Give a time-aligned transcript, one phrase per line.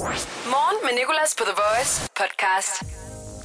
[0.00, 2.82] Morgen med Nicolas på The Voice podcast.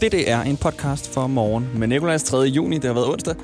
[0.01, 2.37] Det, det er en podcast for morgen med Nicolas 3.
[2.37, 2.75] juni.
[2.75, 3.35] Det har været onsdag.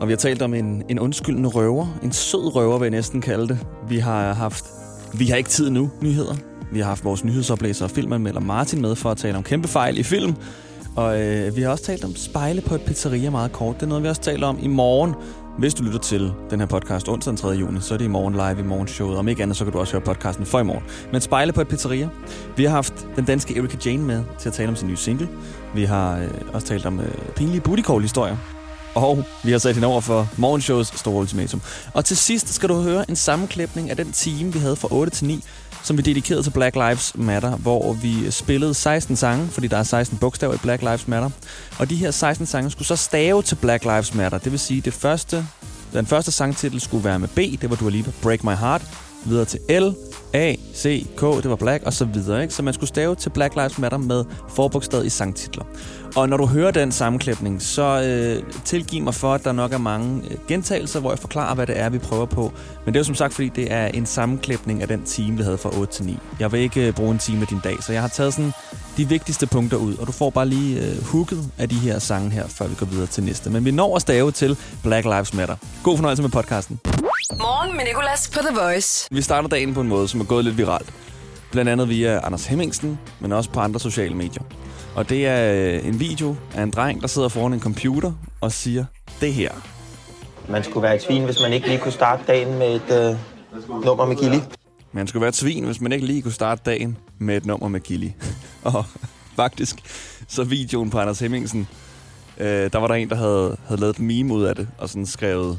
[0.00, 1.86] Og vi har talt om en, en undskyldende røver.
[2.02, 3.58] En sød røver, vil jeg næsten kalde det.
[3.88, 4.64] Vi har haft
[5.18, 6.34] Vi har ikke tid nu nyheder.
[6.72, 9.98] Vi har haft vores nyhedsoplæser og filmanmelder Martin med for at tale om kæmpe fejl
[9.98, 10.34] i film.
[10.96, 13.74] Og øh, vi har også talt om spejle på et pizzeria meget kort.
[13.76, 15.14] Det er noget, vi også taler om i morgen.
[15.58, 17.48] Hvis du lytter til den her podcast onsdag den 3.
[17.48, 19.18] juni, så er det i morgen live i morgenshowet.
[19.18, 20.84] Om ikke andet, så kan du også høre podcasten for i morgen.
[21.12, 22.08] Men spejle på et pizzeria.
[22.56, 25.28] Vi har haft den danske Erika Jane med til at tale om sin nye single.
[25.74, 28.36] Vi har øh, også talt om øh, pinlige booty historier
[28.94, 31.62] og vi har sat hende over for morgenshows store ultimatum.
[31.94, 35.12] Og til sidst skal du høre en sammenklipning af den time, vi havde fra 8
[35.12, 35.44] til 9,
[35.82, 39.82] som vi dedikerede til Black Lives Matter, hvor vi spillede 16 sange, fordi der er
[39.82, 41.30] 16 bogstaver i Black Lives Matter.
[41.78, 44.38] Og de her 16 sange skulle så stave til Black Lives Matter.
[44.38, 45.46] Det vil sige, det første,
[45.92, 48.82] den første sangtitel skulle være med B, det var Dua Lipa, Break My Heart.
[49.24, 49.94] Videre til L,
[50.32, 52.42] A, C, K, det var Black, og så videre.
[52.42, 52.54] Ikke?
[52.54, 55.64] Så man skulle stave til Black Lives Matter med forbogstavet i sangtitler.
[56.16, 59.78] Og når du hører den sammenklæbning, så øh, tilgiv mig for, at der nok er
[59.78, 62.52] mange øh, gentagelser, hvor jeg forklarer, hvad det er, vi prøver på.
[62.84, 65.42] Men det er jo som sagt, fordi det er en sammenklæbning af den time, vi
[65.42, 66.18] havde fra 8 til 9.
[66.40, 68.52] Jeg vil ikke øh, bruge en time af din dag, så jeg har taget sådan
[68.96, 72.30] de vigtigste punkter ud, og du får bare lige øh, hooket af de her sange
[72.30, 73.50] her, før vi går videre til næste.
[73.50, 75.56] Men vi når at stave til Black Lives Matter.
[75.82, 76.80] God fornøjelse med podcasten.
[77.38, 79.08] Morgen med Nicolas på The Voice.
[79.10, 80.94] Vi starter dagen på en måde, som er gået lidt viralt.
[81.52, 84.42] Blandt andet via Anders Hemmingsen, men også på andre sociale medier.
[84.94, 88.52] Og det er øh, en video af en dreng, der sidder foran en computer og
[88.52, 88.84] siger
[89.20, 89.50] det her.
[90.48, 93.84] Man skulle være et svin, hvis man ikke lige kunne starte dagen med et øh,
[93.84, 94.38] nummer med Gilly.
[94.92, 97.68] Man skulle være et svin, hvis man ikke lige kunne starte dagen med et nummer
[97.68, 98.08] med Gilly.
[98.62, 98.84] og
[99.36, 99.76] faktisk,
[100.28, 101.68] så videoen på Anders Hemmingsen,
[102.38, 104.88] øh, der var der en, der havde, havde lavet et meme ud af det, og
[104.88, 105.58] sådan skrevet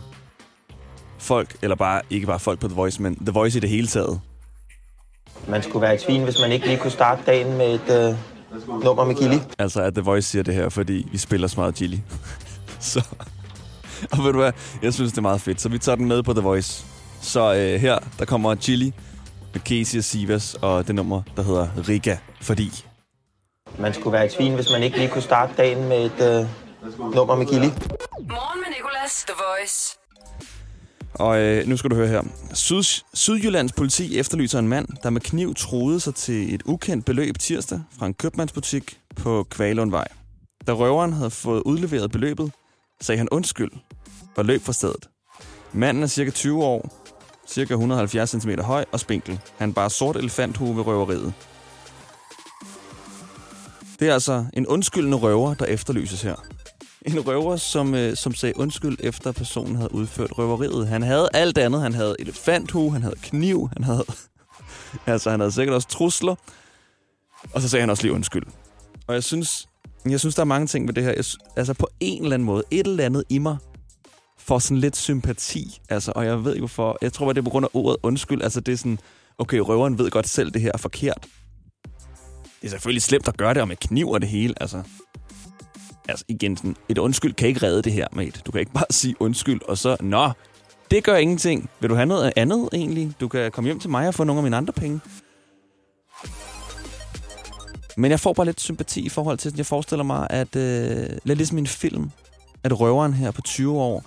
[1.21, 3.87] folk, eller bare ikke bare folk på The Voice, men The Voice i det hele
[3.87, 4.21] taget.
[5.47, 8.15] Man skulle være et svin, hvis man ikke lige kunne starte dagen med et øh,
[8.83, 9.37] nummer med Gilly.
[9.59, 11.97] Altså, at The Voice siger det her, fordi vi spiller så meget Gilly.
[12.79, 13.07] så,
[14.11, 14.51] og ved du hvad,
[14.81, 15.61] jeg synes, det er meget fedt.
[15.61, 16.85] Så vi tager den med på The Voice.
[17.21, 18.93] Så øh, her, der kommer Chili
[19.53, 22.85] med Casey og Sivas, og det nummer, der hedder Riga, fordi...
[23.79, 27.15] Man skulle være et svin, hvis man ikke lige kunne starte dagen med et øh,
[27.15, 27.67] nummer med Gilly.
[28.19, 30.00] Morgen med Nicolas, The Voice.
[31.21, 32.21] Og øh, nu skal du høre her.
[32.53, 32.83] Syd,
[33.13, 37.81] Sydjyllands politi efterlyser en mand, der med kniv troede sig til et ukendt beløb tirsdag
[37.99, 40.07] fra en købmandsbutik på Kvalundvej.
[40.67, 42.51] Da røveren havde fået udleveret beløbet,
[43.01, 43.71] sagde han undskyld
[44.37, 45.09] og løb fra stedet.
[45.73, 47.05] Manden er cirka 20 år,
[47.47, 49.39] cirka 170 cm høj og spinkel.
[49.57, 51.33] Han bar sort elefanthue ved røveriet.
[53.99, 56.35] Det er altså en undskyldende røver, der efterlyses her.
[57.05, 60.87] En røver, som, øh, som sagde undskyld efter personen havde udført røveriet.
[60.87, 61.81] Han havde alt andet.
[61.81, 64.05] Han havde elefanthue, han havde kniv, han havde...
[65.05, 66.35] altså, han havde sikkert også trusler.
[67.53, 68.43] Og så sagde han også lige undskyld.
[69.07, 69.67] Og jeg synes,
[70.09, 71.11] jeg synes der er mange ting ved det her.
[71.11, 71.25] Jeg,
[71.55, 73.57] altså, på en eller anden måde, et eller andet i mig
[74.37, 75.81] får sådan lidt sympati.
[75.89, 76.97] Altså, og jeg ved jo hvorfor.
[77.01, 78.41] Jeg tror, at det er på grund af ordet undskyld.
[78.41, 78.99] Altså, det er sådan,
[79.37, 81.27] okay, røveren ved godt selv, det her er forkert.
[82.61, 84.83] Det er selvfølgelig slemt at gøre det, og med kniv og det hele, altså
[86.09, 88.41] altså igen, sådan, et undskyld kan ikke redde det her, mate.
[88.45, 90.31] Du kan ikke bare sige undskyld, og så, nå,
[90.91, 91.69] det gør ingenting.
[91.79, 93.13] Vil du have noget andet egentlig?
[93.19, 94.99] Du kan komme hjem til mig og få nogle af mine andre penge.
[97.97, 101.09] Men jeg får bare lidt sympati i forhold til, at jeg forestiller mig, at øh,
[101.23, 102.11] lidt ligesom en film,
[102.63, 104.03] at røveren her på 20 år,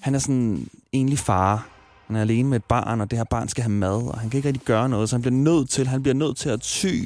[0.00, 1.68] han er sådan egentlig far.
[2.06, 4.30] Han er alene med et barn, og det her barn skal have mad, og han
[4.30, 6.60] kan ikke rigtig gøre noget, så han bliver nødt til, han bliver nødt til at
[6.60, 7.04] ty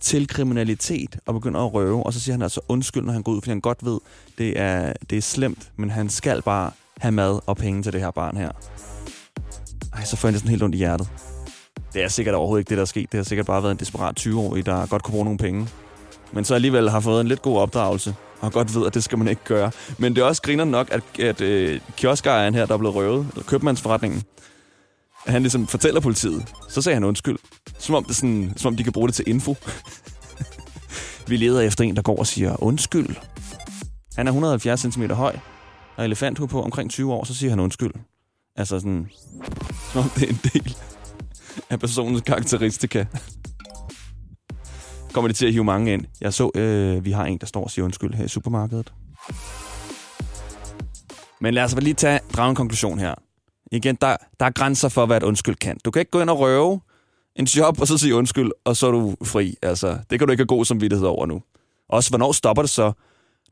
[0.00, 3.32] til kriminalitet og begynder at røve, og så siger han altså undskyld, når han går
[3.32, 3.98] ud, fordi han godt ved,
[4.38, 8.00] det er, det er slemt, men han skal bare have mad og penge til det
[8.00, 8.50] her barn her.
[9.94, 11.08] Ej, så får jeg sådan helt ondt i hjertet.
[11.92, 13.12] Det er sikkert overhovedet ikke det, der er sket.
[13.12, 15.68] Det har sikkert bare været en desperat 20-årig, der godt kunne bruge nogle penge.
[16.32, 19.18] Men så alligevel har fået en lidt god opdragelse, og godt ved, at det skal
[19.18, 19.70] man ikke gøre.
[19.98, 23.26] Men det er også griner nok, at, at øh, kioskejeren her, der er blevet røvet,
[23.32, 24.22] eller købmandsforretningen,
[25.26, 26.54] at han ligesom fortæller politiet.
[26.68, 27.38] Så sagde han undskyld.
[27.78, 29.56] Som om, det sådan, som om de kan bruge det til info.
[31.28, 33.16] Vi leder efter en, der går og siger undskyld.
[34.16, 35.36] Han er 170 cm høj,
[35.96, 37.92] og elefanthue på omkring 20 år, så siger han undskyld.
[38.56, 39.08] Altså sådan,
[39.92, 40.76] som om det er en del
[41.70, 43.04] af personens karakteristika.
[45.12, 46.04] Kommer det til at hive mange ind.
[46.20, 48.92] Jeg så, øh, vi har en, der står og siger undskyld her i supermarkedet.
[51.40, 53.14] Men lad os lige tage, drage en konklusion her.
[53.72, 55.78] Igen, der, der er grænser for, hvad et undskyld kan.
[55.84, 56.80] Du kan ikke gå ind og røve
[57.38, 59.56] en job, og så sige undskyld, og så er du fri.
[59.62, 61.42] Altså, det kan du ikke have god samvittighed over nu.
[61.88, 62.92] Også, hvornår stopper det så,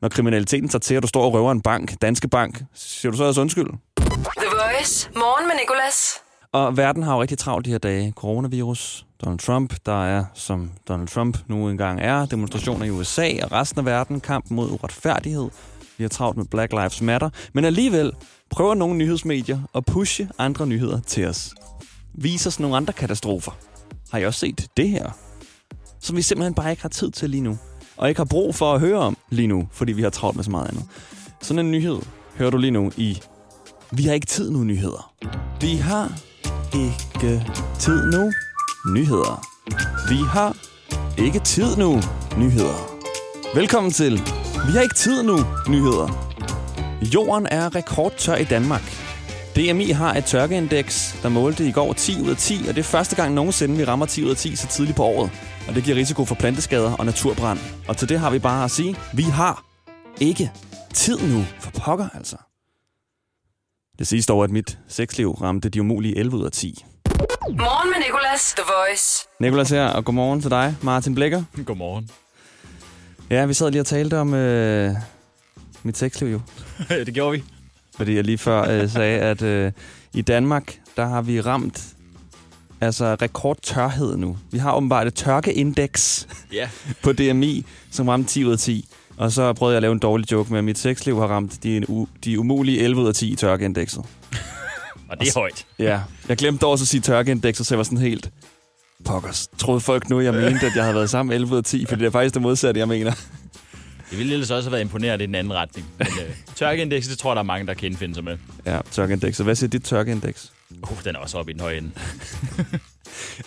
[0.01, 2.63] når kriminaliteten tager til, at du står og røver en bank, Danske Bank?
[2.73, 3.67] Siger du så også undskyld?
[3.97, 5.09] The Voice.
[5.15, 6.13] Morgen med Nicolas.
[6.51, 8.13] Og verden har jo rigtig travlt de her dage.
[8.15, 9.73] Coronavirus, Donald Trump.
[9.85, 14.21] Der er, som Donald Trump nu engang er, demonstrationer i USA og resten af verden,
[14.21, 15.49] kamp mod uretfærdighed.
[15.97, 17.29] Vi har travlt med Black Lives Matter.
[17.53, 18.11] Men alligevel
[18.49, 21.53] prøver nogle nyhedsmedier at pushe andre nyheder til os.
[22.13, 23.51] Viser os nogle andre katastrofer.
[24.11, 25.09] Har I også set det her?
[25.99, 27.57] Som vi simpelthen bare ikke har tid til lige nu.
[27.97, 30.43] Og ikke har brug for at høre om lige nu, fordi vi har travlt med
[30.43, 30.85] så meget andet.
[31.41, 31.97] Sådan en nyhed
[32.35, 33.21] hører du lige nu i
[33.91, 35.13] Vi har ikke tid nu nyheder.
[35.61, 36.11] Vi har
[36.73, 36.95] ikke
[37.79, 38.31] tid nu
[38.93, 39.43] nyheder.
[40.09, 40.55] Vi har
[41.25, 42.01] ikke tid nu
[42.37, 42.97] nyheder.
[43.55, 44.13] Velkommen til
[44.67, 45.37] Vi har ikke tid nu
[45.69, 46.07] nyheder.
[47.13, 49.06] Jorden er rekordtør i Danmark.
[49.57, 52.83] DMI har et tørkeindeks, der målte i går 10 ud af 10, og det er
[52.83, 55.31] første gang nogensinde, vi rammer 10 ud af 10 så tidligt på året.
[55.67, 57.59] Og det giver risiko for planteskader og naturbrand.
[57.87, 59.65] Og til det har vi bare at sige, vi har
[60.21, 60.51] ikke
[60.93, 62.35] tid nu for pokker altså.
[63.99, 66.85] Det sidste år, at mit sexliv ramte de umulige 11 ud af 10.
[67.49, 69.27] Morgen med Nicolas, The Voice.
[69.39, 71.43] Nikolas her, og godmorgen til dig, Martin Blikker.
[71.65, 72.09] Godmorgen.
[73.29, 74.95] Ja, vi sad lige og talte om øh,
[75.83, 76.41] mit sexliv jo.
[77.05, 77.56] det gjorde vi.
[77.97, 79.71] Fordi jeg lige før øh, sagde, at øh,
[80.13, 81.83] i Danmark, der har vi ramt
[82.81, 84.37] altså rekordtørhed nu.
[84.51, 86.69] Vi har åbenbart et tørkeindeks Ja.
[87.03, 88.89] på DMI, som ramte 10 ud af 10.
[89.17, 91.63] Og så prøvede jeg at lave en dårlig joke med, at mit sexliv har ramt
[91.63, 91.85] de,
[92.23, 93.99] de umulige 11 ud af 10 i tørkeindekset.
[95.09, 95.65] Og det er højt.
[95.79, 98.29] Ja, jeg glemte også at sige tørkeindekset, så jeg var sådan helt...
[99.05, 99.47] Pokkers.
[99.57, 101.99] Troede folk nu, jeg mente, at jeg havde været sammen 11 ud af 10, fordi
[101.99, 103.13] det er faktisk det modsatte, jeg mener.
[104.09, 105.87] Det ville ellers også have været imponeret i den anden retning.
[105.97, 108.37] Men øh, tørkeindekset, det tror jeg, der er mange, der kan indfinde sig med.
[108.65, 109.45] Ja, tørkeindekset.
[109.45, 110.51] Hvad siger dit tørkeindeks?
[110.91, 111.91] Uh, den er også oppe i den høje ende.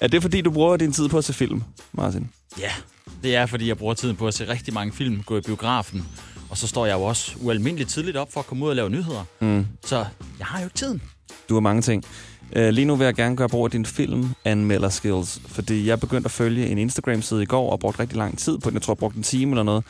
[0.00, 1.62] Er det fordi, du bruger din tid på at se film,
[1.92, 2.30] Martin?
[2.58, 2.70] Ja,
[3.22, 6.08] det er, fordi jeg bruger tiden på at se rigtig mange film, gå i biografen.
[6.50, 8.90] Og så står jeg jo også ualmindeligt tidligt op for at komme ud og lave
[8.90, 9.24] nyheder.
[9.40, 9.66] Mm.
[9.84, 9.96] Så
[10.38, 11.02] jeg har jo ikke tiden.
[11.48, 12.04] Du har mange ting.
[12.56, 16.30] Uh, lige nu vil jeg gerne gøre brug af din film-anmelder-skills, fordi jeg begyndte at
[16.30, 18.74] følge en Instagram-side i går og brugte rigtig lang tid på den.
[18.74, 19.84] Jeg tror, jeg brugte en time eller noget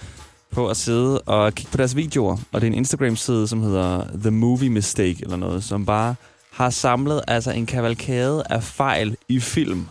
[0.52, 2.36] på at sidde og kigge på deres videoer.
[2.52, 6.14] Og det er en Instagram-side, som hedder The Movie Mistake eller noget, som bare
[6.52, 9.86] har samlet altså en kavalkade af fejl i film.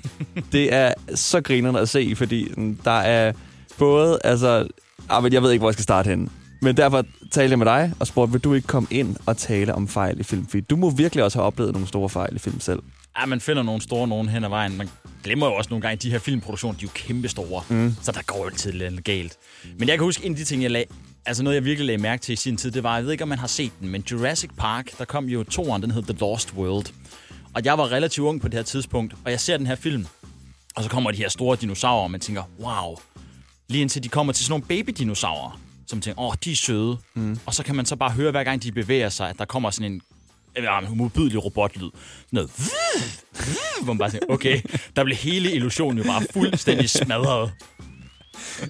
[0.52, 3.32] det er så grinerende at se, fordi sådan, der er
[3.78, 4.68] både, altså,
[5.08, 6.28] ah, men jeg ved ikke, hvor jeg skal starte henne.
[6.62, 9.74] Men derfor talte jeg med dig og spurgte, vil du ikke komme ind og tale
[9.74, 10.46] om fejl i film?
[10.46, 12.82] Fordi du må virkelig også have oplevet nogle store fejl i film selv.
[13.20, 14.76] Ja, man finder nogle store nogen hen ad vejen.
[14.76, 14.88] Man
[15.22, 17.64] glemmer jo også nogle gange, at de her filmproduktioner, de er jo kæmpe store.
[17.68, 17.94] Mm.
[18.02, 19.36] Så der går jo altid lidt galt.
[19.78, 20.88] Men jeg kan huske, en af de ting, jeg lag,
[21.26, 23.22] altså noget, jeg virkelig lagde mærke til i sin tid, det var, jeg ved ikke,
[23.22, 26.16] om man har set den, men Jurassic Park, der kom jo toeren, den hed The
[26.20, 26.86] Lost World.
[27.54, 30.06] Og jeg var relativt ung på det her tidspunkt, og jeg ser den her film,
[30.74, 32.96] og så kommer de her store dinosaurer, og man tænker, wow.
[33.68, 36.96] Lige indtil de kommer til sådan nogle baby-dinosaurer, som tænker, åh, de er søde.
[37.14, 37.38] Mm.
[37.46, 39.70] Og så kan man så bare høre, hver gang de bevæger sig, at der kommer
[39.70, 40.02] sådan en
[40.56, 41.90] ja, en modbydelig robotlyd.
[41.90, 42.50] Sådan noget.
[43.82, 44.60] Hvor man bare tænker, okay,
[44.96, 47.52] der blev hele illusionen jo bare fuldstændig smadret.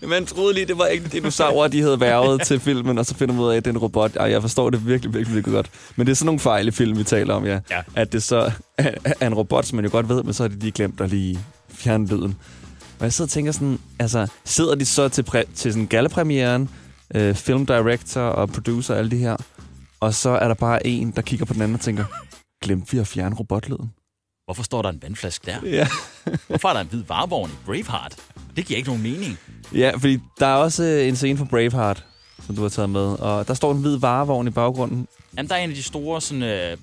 [0.02, 3.34] Man troede lige, det var ikke dinosaurer, de havde værvet til filmen, og så finder
[3.34, 4.16] man ud af, at det er en robot.
[4.16, 5.70] Ej, jeg forstår det virkelig, virkelig, virkelig godt.
[5.96, 7.58] Men det er sådan nogle fejl i film, vi taler om, ja.
[7.70, 7.82] Ja.
[7.94, 8.90] At det så er
[9.20, 11.10] er en robot, som man jo godt ved, men så har de lige glemt at
[11.10, 11.38] lige
[11.74, 12.36] fjerne lyden.
[12.98, 16.68] Og jeg sidder og tænker sådan, altså, sidder de så til, præ- til sådan gallepremieren,
[17.14, 19.36] øh, film director og producer og alle de her,
[20.02, 22.04] og så er der bare en, der kigger på den anden og tænker,
[22.62, 23.92] glemte vi at fjerne robotlyden?
[24.44, 25.68] Hvorfor står der en vandflaske der?
[25.68, 25.88] Ja.
[26.48, 28.16] Hvorfor er der en hvid varevogn i Braveheart?
[28.56, 29.38] Det giver ikke nogen mening.
[29.74, 32.06] Ja, fordi der er også øh, en scene fra Braveheart,
[32.46, 35.08] som du har taget med, og der står en hvid varevogn i baggrunden.
[35.36, 36.76] Jamen, der er en af de store, sådan, øh,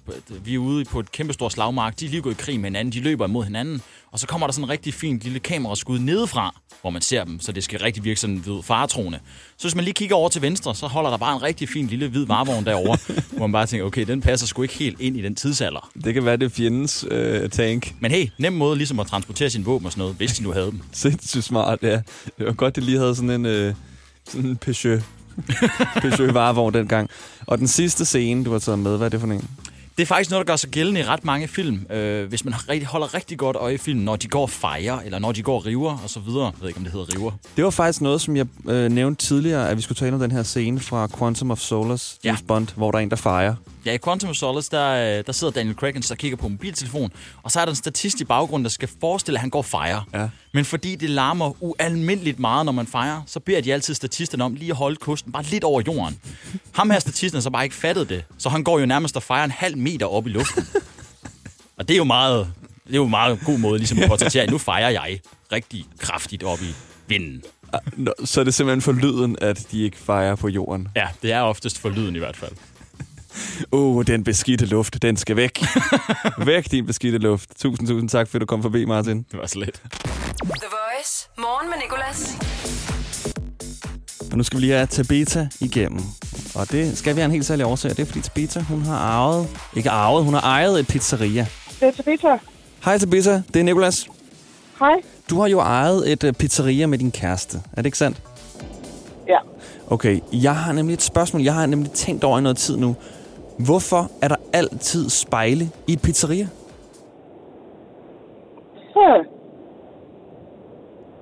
[0.43, 1.99] vi er ude på et kæmpe stort slagmark.
[1.99, 2.93] De er lige gået i krig med hinanden.
[2.93, 3.81] De løber imod hinanden.
[4.11, 7.39] Og så kommer der sådan en rigtig fint lille kameraskud nedefra, hvor man ser dem,
[7.39, 9.19] så det skal rigtig virke sådan ved faretroende.
[9.57, 11.87] Så hvis man lige kigger over til venstre, så holder der bare en rigtig fin
[11.87, 12.97] lille hvid varevogn derovre,
[13.37, 15.91] hvor man bare tænker, okay, den passer sgu ikke helt ind i den tidsalder.
[16.03, 17.95] Det kan være, det er fjendens øh, tank.
[17.99, 20.51] Men hey, nem måde ligesom at transportere sin våben og sådan noget, hvis de nu
[20.51, 20.81] havde dem.
[20.91, 22.01] Sindssygt smart, ja.
[22.37, 23.73] Det var godt, det lige havde sådan en, øh,
[24.25, 25.01] sådan en Peugeot.
[26.01, 27.10] Peugeot varevogn dengang.
[27.48, 29.48] Og den sidste scene, du har taget med, hvad er det for en?
[29.98, 31.86] Det er faktisk noget, der gør sig gældende i ret mange film.
[31.91, 35.00] Øh, hvis man rigtig, holder rigtig godt øje i filmen, når de går og fejrer,
[35.00, 36.46] eller når de går og river og så videre.
[36.46, 37.31] Jeg ved ikke, om det hedder river.
[37.55, 40.31] Det var faktisk noget, som jeg øh, nævnte tidligere, at vi skulle tale om den
[40.31, 42.27] her scene fra Quantum of Solace, Ja.
[42.29, 43.55] James Bond, hvor der er en, der fejrer.
[43.86, 47.12] Ja, i Quantum of Solace, der, øh, der sidder Daniel Craig, der kigger på mobiltelefon,
[47.43, 49.65] og så er der en statist i baggrunden, der skal forestille, at han går og
[49.65, 50.01] fejrer.
[50.13, 50.27] Ja.
[50.53, 54.53] Men fordi det larmer ualmindeligt meget, når man fejrer, så beder de altid statisterne om
[54.53, 56.19] lige at holde kosten bare lidt over jorden.
[56.73, 59.43] Ham her statisten så bare ikke fattet det, så han går jo nærmest og fejrer
[59.45, 60.67] en halv meter op i luften.
[61.77, 62.53] og det er jo meget,
[62.87, 65.19] det er jo en meget god måde ligesom at portrættere, at nu fejrer jeg
[65.51, 66.73] rigtig kraftigt op i
[67.07, 67.43] vinden.
[67.73, 70.87] Ah, Nå, Så er det simpelthen for lyden, at de ikke fejrer på jorden.
[70.95, 72.51] Ja, det er oftest for lyden i hvert fald.
[73.72, 75.63] Uh, den beskidte luft, den skal væk.
[76.46, 77.50] væk, din beskidte luft.
[77.60, 79.25] Tusind, tusind tak, fordi du kom forbi, Martin.
[79.31, 79.74] Det var så let.
[79.74, 81.29] The Voice.
[81.38, 82.38] Morgen med Nicolas.
[84.31, 86.01] Og nu skal vi lige have Tabeta igennem.
[86.55, 87.91] Og det skal vi have en helt særlig årsag.
[87.91, 89.48] Det er, fordi Tabeta, hun har arvet...
[89.75, 91.48] Ikke arvet, hun har ejet et pizzeria.
[91.79, 92.36] Det er Tabitha.
[92.86, 94.08] Hej Tabeta, det er Nikolas.
[94.79, 94.96] Hej.
[95.29, 97.58] Du har jo ejet et uh, pizzeria med din kæreste.
[97.72, 98.22] Er det ikke sandt?
[99.27, 99.38] Ja.
[99.88, 101.41] Okay, jeg har nemlig et spørgsmål.
[101.41, 102.96] Jeg har nemlig tænkt over i noget tid nu.
[103.65, 106.47] Hvorfor er der altid spejle i et pizzeria?
[108.93, 109.23] Så.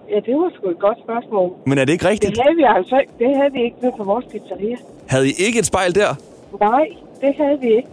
[0.09, 1.51] Ja, det var sgu et godt spørgsmål.
[1.65, 2.39] Men er det ikke Det rigtigt?
[2.43, 3.13] havde vi altså ikke.
[3.19, 4.75] Det havde vi ikke nede på vores pizzeria.
[5.07, 6.15] Havde I ikke et spejl der?
[6.59, 6.87] Nej,
[7.21, 7.89] det havde vi ikke.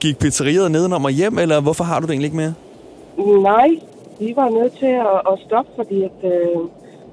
[0.00, 2.54] Gik pizzeriet nedenom og hjem, eller hvorfor har du det egentlig ikke mere?
[3.42, 3.68] Nej,
[4.20, 6.60] vi var nødt til at, at stoppe, fordi at, øh,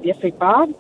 [0.05, 0.73] jeg fik barn.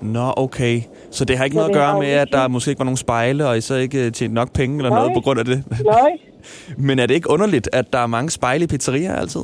[0.00, 0.80] Nå, okay.
[1.10, 2.96] Så det har ikke Så noget at gøre med, at der måske ikke var nogen
[2.96, 4.98] spejle, og I så ikke øh, tjente nok penge eller Nej.
[4.98, 5.64] noget på grund af det?
[5.84, 6.10] Nej.
[6.88, 9.40] Men er det ikke underligt, at der er mange spejle i pizzerier altid?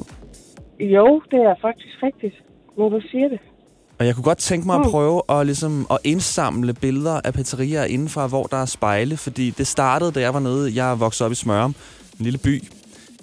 [0.81, 2.35] Jo, det er faktisk rigtigt,
[2.79, 3.39] når du siger det.
[3.99, 4.91] Og jeg kunne godt tænke mig at Mm.
[4.91, 9.17] prøve at, ligesom, at indsamle billeder af pizzerier indenfra, hvor der er spejle.
[9.17, 10.73] Fordi det startede, da jeg var nede.
[10.85, 11.75] Jeg vokset op i Smørum,
[12.19, 12.63] en lille by.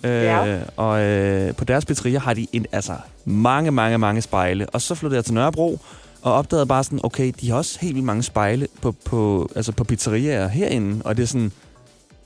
[0.04, 0.58] Øh, Ja.
[0.78, 2.94] Og øh, på deres pizzeria har de en, altså,
[3.26, 4.66] mange, mange, mange spejle.
[4.70, 5.80] Og så flyttede jeg til Nørrebro
[6.24, 9.72] og opdagede bare sådan, okay, de har også helt vildt mange spejle på, på, altså
[9.72, 11.02] på pizzerier herinde.
[11.06, 11.52] Og det er sådan,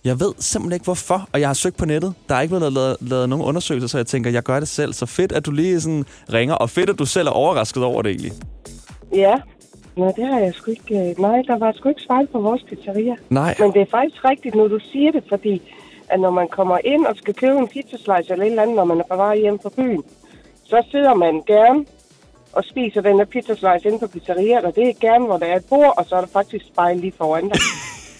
[0.03, 2.13] jeg ved simpelthen ikke hvorfor, og jeg har søgt på nettet.
[2.29, 4.93] Der er ikke blevet lavet, lavet nogen undersøgelser, så jeg tænker, jeg gør det selv.
[4.93, 8.01] Så fedt, at du lige sådan ringer, og fedt, at du selv er overrasket over
[8.01, 8.31] det egentlig.
[9.15, 9.35] Ja.
[9.95, 11.09] Nej, det har jeg sgu ikke.
[11.09, 13.15] øh, Nej, der var sgu ikke spejl på vores pizzeria.
[13.29, 13.55] Nej.
[13.59, 15.61] Men det er faktisk rigtigt, når du siger det, fordi
[16.09, 18.85] at når man kommer ind og skal købe en pizzaslice eller et eller andet, når
[18.85, 20.03] man er på vej hjem fra byen,
[20.63, 21.85] så sidder man gerne
[22.57, 25.55] og spiser den der pizzaslice inde på pizzeriet, og det er gerne, hvor der er
[25.55, 27.61] et bord, og så er der faktisk spejl lige foran dig.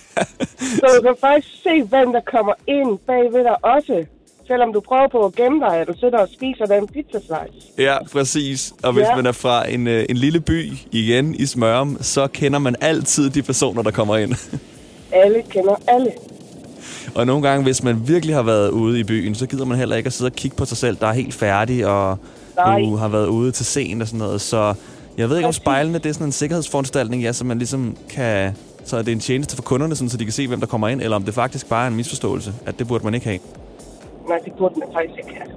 [0.79, 4.05] så du kan faktisk se, hvem der kommer ind bagved dig også,
[4.47, 7.67] selvom du prøver på at gemme dig, at du sidder og spiser den pizzaslice.
[7.77, 8.73] Ja, præcis.
[8.83, 9.03] Og hvis.
[9.03, 9.15] Ja.
[9.15, 13.29] man er fra en, øh, en lille by igen i Smørum, så kender man altid
[13.29, 14.33] de personer, der kommer ind.
[15.11, 16.11] Alle kender alle.
[17.15, 19.95] og nogle gange, hvis man virkelig har været ude i byen, så gider man heller
[19.95, 22.17] ikke at sidde og kigge på sig selv, der er helt færdig, og
[22.57, 22.79] Nej.
[22.79, 24.41] du har været ude til scenen og sådan noget.
[24.41, 24.73] Så
[25.17, 28.55] jeg ved ikke, om spejlene det er sådan en sikkerhedsforanstaltning, ja, så man ligesom kan...
[28.85, 30.87] Så er det en tjeneste for kunderne, sådan, så de kan se, hvem der kommer
[30.87, 33.39] ind, eller om det faktisk bare er en misforståelse, at det burde man ikke have.
[34.27, 35.51] Nej, det burde man faktisk ikke have.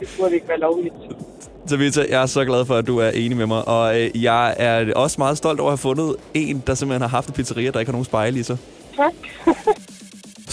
[0.00, 0.94] Det burde ikke være lovligt.
[1.66, 4.22] Så Vita, jeg er så glad for, at du er enig med mig, og øh,
[4.22, 7.34] jeg er også meget stolt over at have fundet en, der simpelthen har haft et
[7.34, 8.58] pizzeria, der ikke har nogen spejle i sig.
[8.96, 9.12] Tak.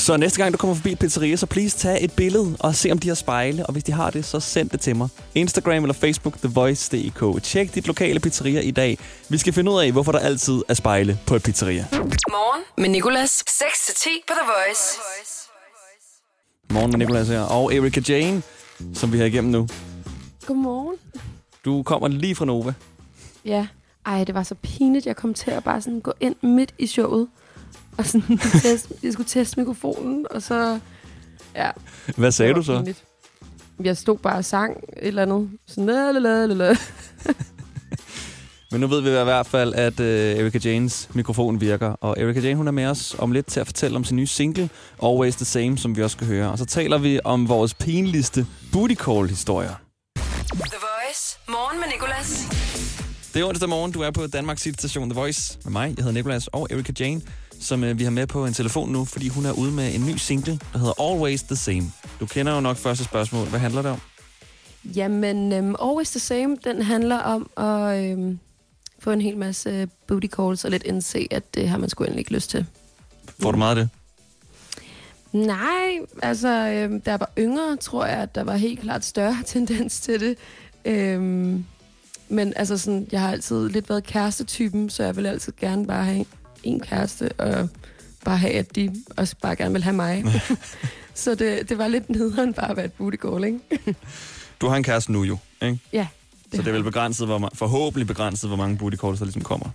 [0.04, 3.00] Så næste gang, du kommer forbi pizzeria, så please tag et billede og se, om
[3.00, 3.66] de har spejle.
[3.66, 5.10] Og hvis de har det, så send det til mig.
[5.36, 7.44] Instagram eller Facebook, TheVoice.dk.
[7.44, 8.98] Tjek dit lokale pizzeria i dag.
[9.30, 11.86] Vi skal finde ud af, hvorfor der altid er spejle på et pizzeria.
[11.92, 13.44] Morgen med Nicolas.
[13.50, 15.00] 6-10 på The Voice.
[16.70, 17.42] Morgen med Nicolas her.
[17.42, 18.42] Og Erika Jane,
[18.94, 19.68] som vi har igennem nu.
[20.46, 20.96] Godmorgen.
[21.66, 22.74] Du kommer lige fra Nova.
[23.46, 23.68] Ja.
[24.06, 25.06] Ej, det var så pinligt.
[25.06, 27.28] Jeg kom til at bare sådan gå ind midt i showet.
[27.98, 30.80] Og sådan teste, jeg skulle teste mikrofonen, og så...
[31.56, 31.70] Ja,
[32.18, 32.76] Hvad sagde du så?
[32.78, 33.04] pinligt.
[33.84, 35.50] Jeg stod bare og sang et eller andet.
[35.68, 36.76] Sådan, la, la, la, la, la.
[38.72, 41.88] Men nu ved vi i hvert fald, at uh, Erika Janes mikrofon virker.
[42.02, 44.28] Og Erika Jane, hun er med os om lidt til at fortælle om sin nye
[44.28, 44.70] single,
[45.04, 46.52] Always the Same, som vi også skal høre.
[46.52, 49.76] Og så taler vi om vores pinligste booty call-historier.
[50.16, 51.38] The Voice.
[51.50, 52.44] Morgen med Nicolas.
[53.34, 55.94] Det er onsdag morgen, du er på Danmarks station The Voice med mig.
[55.98, 57.22] Jeg hedder Nicolas og Erika Jane,
[57.60, 60.06] som uh, vi har med på en telefon nu, fordi hun er ude med en
[60.06, 61.84] ny single, der hedder Always the Same.
[62.20, 63.48] Du kender jo nok første spørgsmål.
[63.48, 64.00] Hvad handler det om?
[64.96, 68.40] Jamen, um, Always the Same, den handler om at øhm,
[69.00, 72.20] få en hel masse booty calls og lidt indse, at det har man sgu egentlig
[72.20, 72.66] ikke lyst til.
[73.40, 73.90] Får du meget af det?
[75.34, 79.38] Nej, altså, øhm, da jeg var yngre, tror jeg, at der var helt klart større
[79.46, 80.38] tendens til det.
[80.86, 81.66] Øhm,
[82.30, 86.04] men altså, sådan, jeg har altid lidt været kærestetypen, så jeg vil altid gerne bare
[86.04, 86.26] have
[86.64, 87.70] en kæreste, og
[88.26, 90.24] bare have, at de også bare gerne vil have mig.
[91.14, 93.60] så det, det var lidt nederen bare at være et booty ikke?
[94.62, 95.80] Du har en kæreste nu jo, ikke?
[95.94, 96.08] ja.
[96.54, 99.70] Så det er vel begrænset, hvor ma- forhåbentlig begrænset, hvor mange booty der ligesom kommer.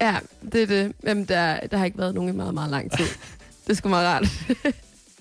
[0.00, 0.16] Ja,
[0.52, 0.92] det er det.
[1.04, 3.04] Jamen, der, der har ikke været nogen i meget, meget lang tid.
[3.66, 4.26] Det sgu meget rart.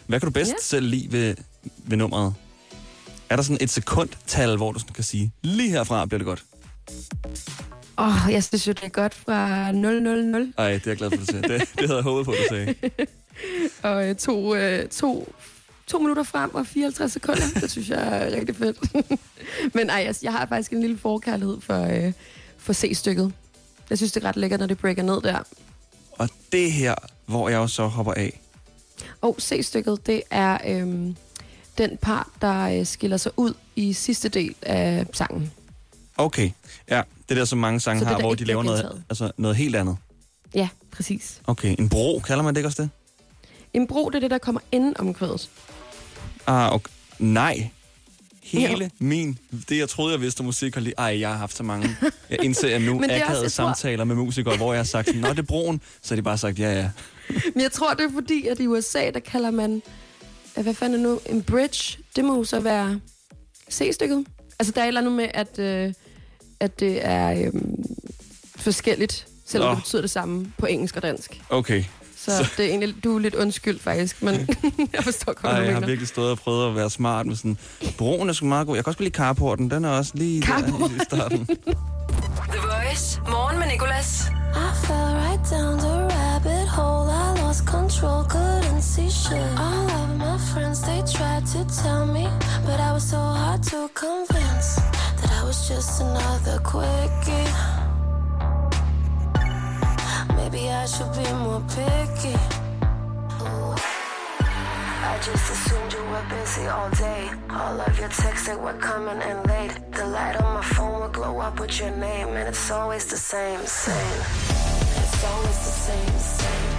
[0.08, 0.56] Hvad kan du bedst Ja.
[0.62, 1.36] selv lide ved,
[1.78, 2.34] ved nummeret?
[3.30, 6.44] Er der sådan et sekundtal, hvor du sådan kan sige, lige herfra bliver det godt?
[7.98, 11.10] Åh, oh, jeg synes jo, det er godt fra 000 Ej, det er jeg glad
[11.10, 11.42] for, at du siger.
[11.42, 12.76] Det, det havde jeg håbet på, at du sagde.
[13.90, 15.34] og øh, to, øh, to,
[15.88, 17.44] to minutter frem og 54 sekunder.
[17.62, 18.78] Det synes jeg er rigtig fedt.
[19.76, 22.14] Men ej, jeg, jeg har faktisk en lille forkærlighed for, øh,
[22.58, 23.34] for C-stykket.
[23.90, 25.40] Jeg synes, det er ret lækkert, når det breaker ned der.
[26.12, 26.96] Og det her,
[27.26, 28.42] hvor jeg jo så hopper af,
[29.22, 31.16] Og C-stykket, det er øhm,
[31.78, 35.52] den part, der øh, skiller sig ud i sidste del af sangen.
[36.18, 36.52] Okay,
[36.90, 37.02] ja.
[37.30, 39.98] Det der, som mange sange har, hvor de laver noget, altså noget helt andet.
[40.56, 41.42] Ja, præcis.
[41.48, 42.90] Okay, en bro, kalder man det ikke også det?
[43.74, 45.50] En bro, det er det, der kommer inden om kvædet.
[46.48, 46.92] Ah, okay.
[47.20, 47.70] Nej.
[48.44, 48.90] Hele Jo.
[49.00, 49.38] min,
[49.70, 51.98] det jeg troede, jeg vidste om musik, og lige, ej, jeg har haft så mange.
[52.30, 55.40] Jeg indser nu akavede jeg tror- samtaler med musikere, hvor jeg har sagt, nå, det
[55.40, 55.82] er broen.
[56.02, 56.90] Så har de bare sagt, ja, ja.
[57.54, 59.82] Men jeg tror, det er fordi, at i USA, der kalder man...
[60.62, 61.20] Hvad fanden er nu?
[61.26, 61.98] En bridge.
[62.16, 63.00] Det må jo så være
[63.72, 64.26] C-stykket.
[64.60, 65.94] Altså, der er et eller andet med, at, øh,
[66.64, 67.62] at det er øh,
[68.56, 69.76] forskelligt, selvom Nå.
[69.76, 71.42] det betyder det samme på engelsk og dansk.
[71.50, 71.84] Okay.
[72.18, 72.50] Så, så.
[72.58, 74.50] det er egentlig, du er lidt undskyld, faktisk, men
[74.96, 75.88] jeg forstår godt, Ej, jeg har mener.
[75.88, 77.58] virkelig stået og prøvet at være smart med sådan,
[77.98, 78.76] broen er sgu meget god.
[78.76, 80.96] Jeg kan også lide carporten, den er også lige der Carporten.
[80.96, 81.46] i starten.
[82.54, 83.22] The Voice.
[83.28, 84.26] Morgen med Nicolas.
[84.56, 87.10] I fell right down the rabbit hole.
[87.10, 89.50] I lost control, couldn't see shit.
[89.68, 92.26] All of my friends, they tried to tell me,
[92.68, 94.68] but I was so hard to convince
[95.54, 97.50] was just another quickie.
[100.36, 102.36] Maybe I should be more picky.
[105.10, 107.30] I just assumed you were busy all day.
[107.52, 109.76] All of your texts that were coming in late.
[109.92, 113.18] The light on my phone would glow up with your name, and it's always the
[113.18, 114.22] same, same.
[115.02, 116.73] It's always the same, same.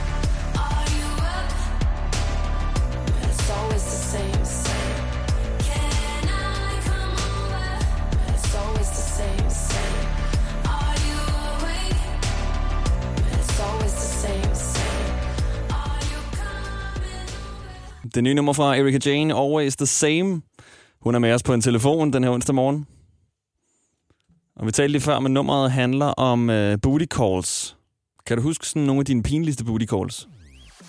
[18.15, 20.43] Det nye nummer fra Erika Jane, Always the Same.
[21.01, 22.87] Hun er med os på en telefon den her onsdag morgen.
[24.57, 27.77] Og vi talte lige før, men nummeret handler om uh, booty calls.
[28.27, 30.29] Kan du huske sådan nogle af dine pinligste booty calls?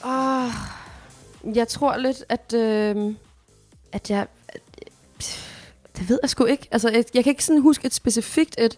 [0.03, 0.51] Oh,
[1.55, 3.15] jeg tror lidt, at, øh,
[3.91, 4.27] at jeg...
[4.47, 4.61] At,
[5.97, 6.67] det ved jeg sgu ikke.
[6.71, 8.77] Altså, jeg, jeg kan ikke sådan huske et specifikt et,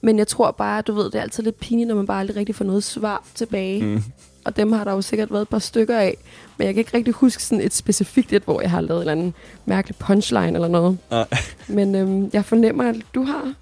[0.00, 2.36] men jeg tror bare, du ved, det er altid lidt pinligt, når man bare aldrig
[2.36, 3.84] rigtig får noget svar tilbage.
[3.84, 4.02] Mm.
[4.48, 6.16] Og dem har der jo sikkert været et par stykker af.
[6.56, 9.00] Men jeg kan ikke rigtig huske sådan et specifikt et, hvor jeg har lavet en
[9.00, 9.34] eller anden
[9.66, 10.98] mærkelig punchline eller noget.
[11.10, 11.26] Nej.
[11.68, 13.54] Men øhm, jeg fornemmer, at du har.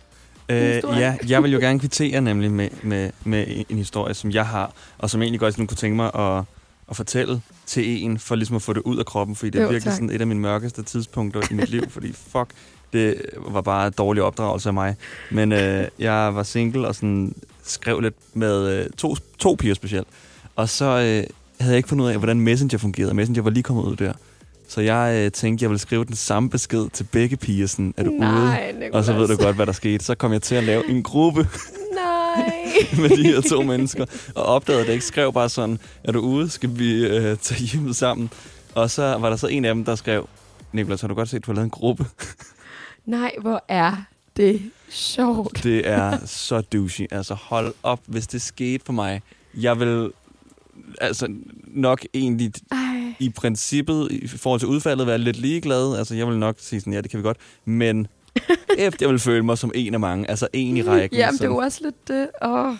[0.48, 4.46] Øh, ja, jeg vil jo gerne kvittere nemlig med, med, med en historie, som jeg
[4.46, 6.44] har, og som egentlig godt sådan kunne tænke mig at,
[6.90, 9.62] at fortælle til en, for ligesom at få det ud af kroppen, fordi det er
[9.62, 9.94] Jo, virkelig tak.
[9.94, 12.50] sådan et af mine mørkeste tidspunkter i mit liv, fordi fuck,
[12.92, 14.96] det var bare dårlig opdragelse af mig.
[15.30, 20.08] Men øh, jeg var single og sådan skrev lidt med øh, to, to piger specielt,
[20.56, 21.00] og så øh,
[21.60, 23.14] havde jeg ikke fundet ud af, hvordan Messenger fungerede.
[23.14, 24.12] Messenger var lige kommet ud der.
[24.68, 28.04] Så jeg øh, tænkte, jeg ville skrive den samme besked til begge piger, sådan, er
[28.04, 28.18] du ude?
[28.18, 30.04] Nej, Og så ved du godt, hvad der skete.
[30.04, 31.48] Så kom jeg til at lave en gruppe
[33.02, 35.04] med de her to mennesker, og opdagede det ikke.
[35.04, 36.50] Skrev bare sådan, er du ude?
[36.50, 38.30] Skal vi øh, tage hjem sammen?
[38.74, 40.28] Og så var der så en af dem, der skrev,
[40.72, 42.06] Niklas, har du godt set, du har lavet en gruppe?
[43.06, 43.96] Nej, hvor er
[44.36, 45.64] det sjovt.
[45.64, 47.06] Det er så douchey.
[47.10, 49.22] Altså hold op, hvis det skete for mig.
[49.54, 50.10] Jeg vil
[51.00, 51.26] altså
[51.66, 53.14] nok egentlig Ej.
[53.18, 55.96] i princippet, i forhold til udfaldet, være lidt ligeglad.
[55.98, 57.38] Altså jeg vil nok sige sådan, ja, det kan vi godt.
[57.64, 58.06] Men
[58.78, 60.30] efter jeg vil føle mig som en af mange.
[60.30, 61.18] Altså en i rækken.
[61.18, 61.64] Jamen, det er sådan.
[61.64, 62.28] også lidt det.
[62.42, 62.74] Åh.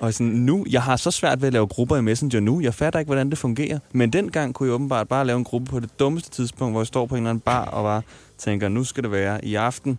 [0.00, 2.60] Og sådan, nu, jeg har så svært ved at lave grupper i Messenger nu.
[2.60, 3.78] Jeg fatter ikke, hvordan det fungerer.
[3.92, 6.86] Men dengang kunne jeg åbenbart bare lave en gruppe på det dummeste tidspunkt, hvor jeg
[6.86, 8.02] står på en eller anden bar og bare
[8.38, 9.98] tænker, nu skal det være i aften.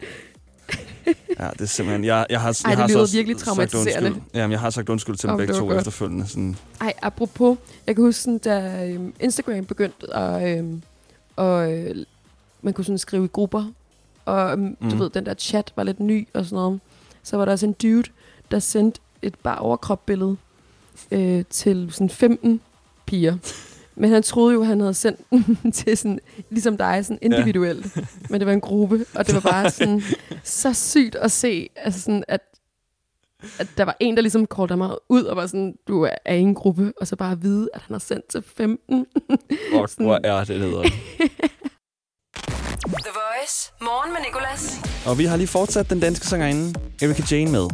[1.39, 2.03] Ja, det er simpelthen...
[2.05, 4.21] Jeg, jeg har, Ej, jeg det har lyder virkelig traumatiserende.
[4.33, 5.77] Jamen, jeg har sagt undskyld til dem Om begge det to godt.
[5.77, 6.27] efterfølgende.
[6.27, 7.57] Sådan, Ej, apropos,
[7.87, 10.81] jeg kan huske, sådan, da øhm, Instagram begyndte, og, øhm,
[11.35, 11.95] og øh,
[12.61, 13.65] man kunne sådan skrive i grupper,
[14.25, 14.89] og øhm, mm.
[14.89, 16.79] du ved, den der chat var lidt ny og sådan noget.
[17.23, 18.03] Så var der også en dude,
[18.51, 20.37] der sendte et bare overkropbillede
[21.11, 22.61] øh, til sådan 15
[23.05, 23.37] piger.
[24.01, 27.95] Men han troede jo, han havde sendt den til sådan, ligesom dig, sådan individuelt.
[27.95, 28.01] Ja.
[28.29, 30.03] Men det var en gruppe, og det var bare sådan
[30.43, 32.41] så sygt at se, altså sådan, at,
[33.59, 36.39] at der var en, der ligesom kaldte mig ud og var sådan, du er i
[36.39, 39.05] en gruppe, og så bare at vide, at han har sendt til 15.
[39.71, 40.83] hvor, hvor er det, hedder.
[43.05, 43.71] The Voice.
[43.81, 44.79] Morgen med Nicolas.
[45.05, 47.67] Og vi har lige fortsat den danske sangerinde, Erika Jane, med.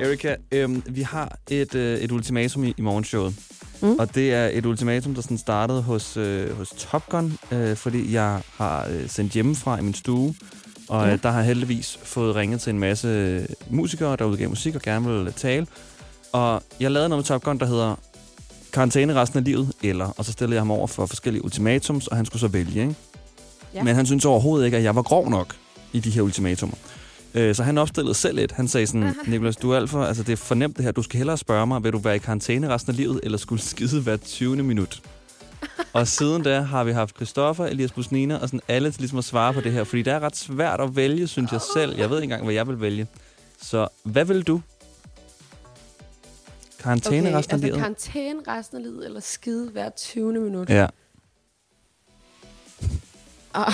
[0.00, 3.34] Erika, øhm, vi har et, øh, et ultimatum i, i morgenshowet.
[3.80, 3.96] Mm.
[3.98, 8.12] Og det er et ultimatum, der sådan startede hos, øh, hos Top Gun, øh, fordi
[8.12, 10.34] jeg har øh, sendt hjemmefra i min stue.
[10.88, 14.74] Og øh, der har heldigvis fået ringet til en masse øh, musikere, der udgav musik
[14.74, 15.66] og gerne vil tale.
[16.32, 17.94] Og jeg lavede noget med Top Gun, der hedder
[18.72, 22.16] karantæne resten af livet, eller, og så stillede jeg ham over for forskellige ultimatums, og
[22.16, 22.94] han skulle så vælge, ikke?
[23.74, 23.82] Ja.
[23.82, 25.56] Men han synes overhovedet ikke, at jeg var grov nok
[25.92, 26.74] i de her ultimatumer.
[27.34, 28.52] Øh, Så han opstillede selv et.
[28.52, 30.92] Han sagde sådan, Nicolas, du er alt for, altså det er for nemt det her.
[30.92, 33.62] Du skal hellere spørge mig, vil du være i karantæne resten af livet, eller skulle
[33.62, 34.56] skide hver 20.
[34.62, 35.02] minut?
[35.92, 39.24] Og siden da har vi haft Christoffer, Elias Busnina og sådan alle til ligesom at
[39.24, 39.84] svare på det her.
[39.84, 41.96] Fordi det er ret svært at vælge, synes jeg selv.
[41.98, 43.06] Jeg ved ikke engang, hvad jeg vil vælge.
[43.62, 44.60] Så hvad vil du?
[46.80, 47.78] Karantæne okay, resten af altså livet?
[47.78, 50.32] karantæne resten af livet, eller skide hver 20.
[50.40, 50.70] minut?
[50.70, 50.86] Ja.
[53.54, 53.72] Ah.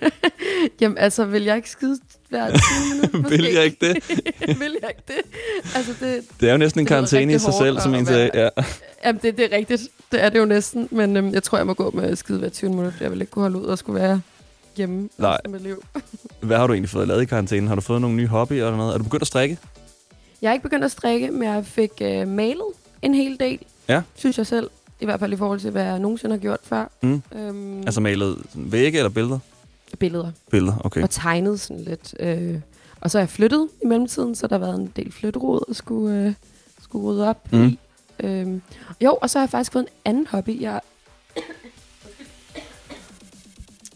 [0.80, 2.50] Jamen, altså, vil jeg ikke skide hver
[3.10, 3.28] 20 minutter?
[3.36, 3.94] Vil jeg ikke det?
[4.60, 5.20] vil jeg ikke det?
[5.74, 8.30] Altså, det, Det er jo næsten en karantæne i sig selv, som en sagde.
[8.34, 8.48] Ja.
[9.04, 9.82] jamen, det, det er rigtigt.
[10.12, 10.88] Det er det jo næsten.
[10.90, 12.92] Men øhm, jeg tror, jeg må gå med skide hver 20 minutter.
[13.00, 14.20] Jeg vil ikke kunne holde ud og skulle være
[14.76, 15.38] hjemme Nej.
[15.48, 15.84] mit liv.
[16.40, 17.68] Hvad har du egentlig fået lavet i karantænen?
[17.68, 18.94] Har du fået nogle nye hobbyer eller noget?
[18.94, 19.58] Er du begyndt at strikke?
[20.42, 22.66] Jeg har ikke begyndt at strikke, men jeg fik øh, malet
[23.02, 23.58] en hel del.
[23.88, 24.02] Ja.
[24.16, 24.70] Synes jeg selv.
[25.00, 26.90] I hvert fald i forhold til, hvad jeg nogensinde har gjort før.
[27.02, 27.22] Mm.
[27.34, 29.38] Øhm, Altså malet vægge eller billeder?
[29.98, 30.30] billeder.
[30.50, 31.02] Billeder, okay.
[31.02, 32.14] Og tegnet sådan lidt.
[32.20, 32.60] Øh,
[33.00, 35.76] og så er jeg flyttet i mellemtiden, så der har været en del flytterod at
[35.76, 36.32] skulle, øh,
[36.82, 37.66] skulle rydde op Mm.
[37.66, 37.78] i.
[38.20, 38.62] Øhm,
[39.00, 40.60] jo, og så har jeg faktisk fået en anden hobby.
[40.60, 40.80] Jeg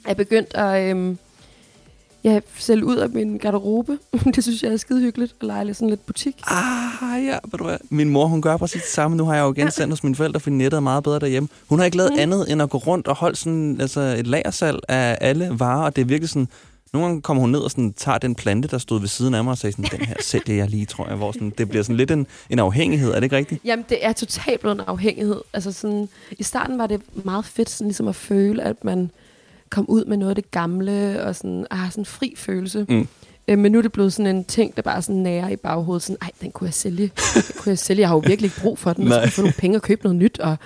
[0.04, 1.18] er begyndt at øhm,
[2.24, 3.98] ja, sælge ud af min garderobe.
[4.34, 6.36] det synes jeg er skide hyggeligt at lege lidt sådan lidt butik.
[6.46, 7.76] Ah, ja, ved du hvad?
[7.90, 9.16] Min mor, hun gør præcis det samme.
[9.16, 11.48] Nu har jeg jo igen sendt hos mine forældre, fordi nettet er meget bedre derhjemme.
[11.68, 12.18] Hun har ikke lavet Mm.
[12.18, 15.96] andet end at gå rundt og holde sådan, altså et lagersalg af alle varer, og
[15.96, 16.48] det er virkelig sådan...
[16.92, 19.44] Nogle gange kommer hun ned og sådan, tager den plante, der stod ved siden af
[19.44, 21.16] mig, og siger sådan, den her sælger jeg lige, tror jeg.
[21.16, 23.60] Hvor sådan, det bliver sådan lidt en, en afhængighed, er det ikke rigtigt?
[23.64, 25.40] Jamen, det er totalt blevet en afhængighed.
[25.52, 26.08] Altså sådan,
[26.38, 29.10] I starten var det meget fedt sådan, ligesom at føle, at man
[29.72, 32.86] kom ud med noget af det gamle, og sådan, ah, sådan en fri følelse.
[32.88, 33.08] Mm.
[33.48, 35.56] Øh, men nu er det blevet sådan en ting, der bare er sådan nærer i
[35.56, 36.02] baghovedet.
[36.02, 37.12] Sådan, ej, den kunne jeg sælge.
[37.34, 38.00] Den kunne jeg sælge.
[38.00, 39.08] Jeg har jo virkelig ikke brug for den.
[39.08, 40.38] Jeg skulle få nogle penge og købe noget nyt.
[40.38, 40.56] Og,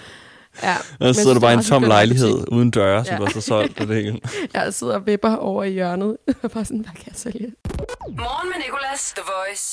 [0.62, 0.76] ja.
[1.00, 2.52] Og så sidder du bare i en tom lejlighed butik.
[2.52, 3.24] uden døre, som Ja.
[3.24, 4.20] har så solgt og det hele.
[4.54, 6.16] Jeg sidder og vipper over i hjørnet.
[6.42, 7.52] og bare sådan, hvad kan jeg sælge?
[8.08, 9.66] Morgen med Nicolas, The Voice.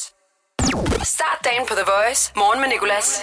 [1.05, 2.31] Start dagen på The Voice.
[2.35, 3.21] Morgen med Nicolas.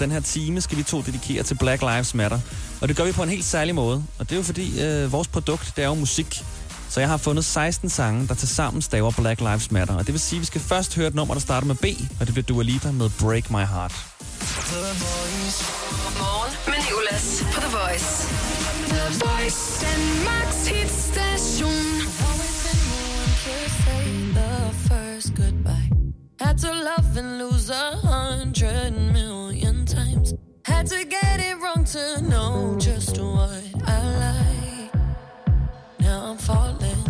[0.00, 2.38] Den her time skal vi to dedikere til Black Lives Matter.
[2.80, 4.04] Og det gør vi på en helt særlig måde.
[4.18, 6.44] Og det er jo fordi, øh, vores produkt, det er jo musik.
[6.88, 9.94] Så jeg har fundet 16 sange, der til sammen staver Black Lives Matter.
[9.94, 11.84] Og det vil sige, at vi skal først høre et nummer, der starter med B,
[12.20, 13.92] og det bliver Dua Lipa med Break My Heart.
[16.22, 18.10] Morgen med Nicolas på The Voice.
[18.88, 21.96] The Voice, Danmarks hitstation.
[26.40, 29.65] Had to love and lose a hundred million.
[30.66, 34.94] Had to get it wrong to know just what I like.
[36.00, 37.02] Now I'm falling.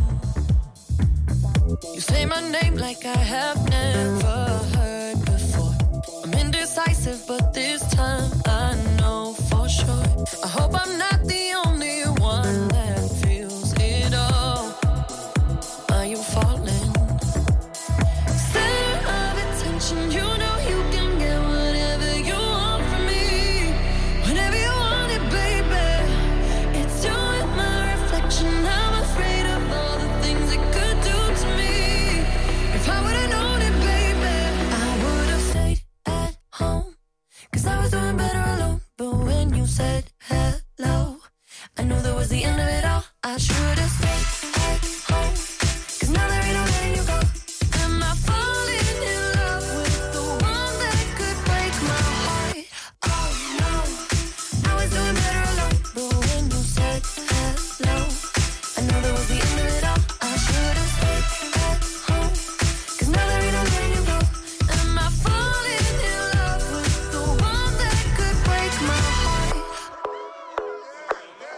[1.95, 4.37] You say my name like I have never
[4.77, 5.75] heard before.
[6.25, 10.05] I'm indecisive, but this time I know for sure.
[10.45, 11.16] I hope I'm not
[39.77, 41.19] said hello,
[41.77, 43.05] I knew that was the end of it all.
[43.23, 44.36] I should've stayed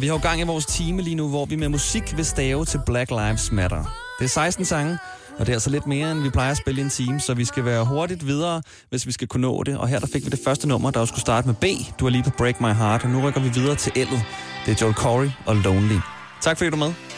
[0.09, 2.81] har jo gang i vores time lige nu, hvor vi med musik vil stave til
[2.87, 3.85] Black Lives Matter.
[4.19, 4.99] Det er 16 sange,
[5.39, 7.35] og det er altså lidt mere, end vi plejer at spille i en time, så
[7.35, 9.79] vi skal være hurtigt videre, hvis vi skal kunne nå det.
[9.79, 11.65] Og her der fik vi det første nummer, der skulle starte med B.
[12.01, 14.23] Du er lige på Break My Heart, og nu rykker vi videre til L'et.
[14.67, 15.99] Det er Joel Corey og Lonely.
[16.41, 17.18] Tak fordi du er med.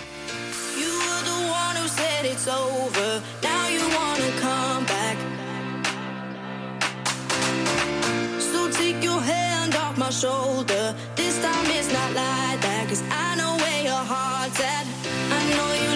[10.11, 10.95] Shoulder.
[11.15, 12.87] This time it's not like that.
[12.89, 14.87] Cause I know where your heart's at.
[15.31, 15.90] I know you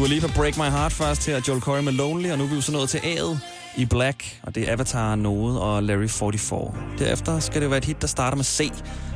[0.00, 2.44] Du har lige på Break My Heart først her, Joel Corey med Lonely, og nu
[2.44, 3.36] er vi jo så nået til A'et.
[3.76, 6.74] i Black, og det er Avatar Node og Larry 44.
[6.98, 8.72] Derefter skal det være et hit, der starter med C,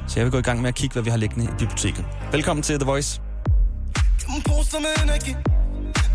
[0.08, 2.04] så jeg vil gå i gang med at kigge, hvad vi har liggende i biblioteket.
[2.32, 3.20] Velkommen til The Voice.
[4.28, 5.34] Hun poster med energi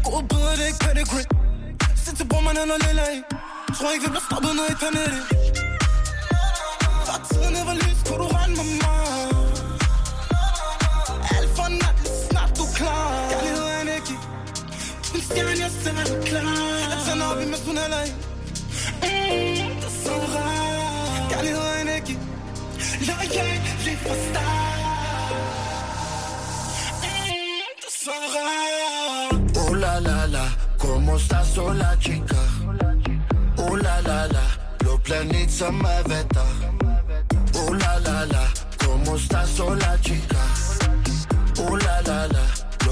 [0.03, 1.25] Gode bøder, det er ikke pedigree
[1.95, 3.17] Sætter på mig, den er lille af
[3.77, 5.23] Tror ikke, vi bliver stoppet ned i panelet
[7.07, 9.05] Fra tiden jeg var lys, kunne du regne med mig
[11.35, 11.97] Alt for nat,
[12.29, 13.19] snart du klar
[15.29, 16.41] du er en stjerne, jeg ser er klar
[16.91, 18.09] Jeg tænder op i mens hun er af
[19.03, 22.17] Mm, det er så rart Kærlighed er energi
[23.07, 24.59] Loyal, lige fra start
[29.55, 30.45] Oh la la la,
[30.77, 31.47] ¿cómo estás?
[31.53, 32.37] Sola chica?
[33.57, 34.43] Oh la la la,
[34.83, 36.53] los planetas Avatar.
[37.55, 38.43] Oh la la la,
[38.83, 39.49] ¿cómo estás?
[39.49, 40.41] Sola chica?
[41.63, 42.43] Oh la la la,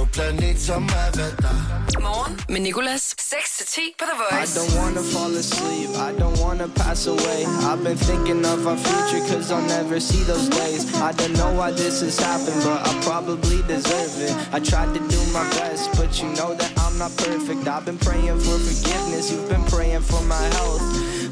[0.07, 2.01] los planetas Avatar.
[2.01, 3.15] Morgen med Nicolas.
[3.17, 4.55] 6-10 på The I Voice.
[4.55, 7.45] don't wanna fall asleep, I don't wanna pass away.
[7.45, 10.85] I've been thinking of our future, cause I'll never see those days.
[11.01, 14.33] I don't know why this has happened, but I probably deserve it.
[14.53, 17.67] I tried to do my best, but you know that I'm not perfect.
[17.67, 20.81] I've been praying for forgiveness, you've been praying for my health.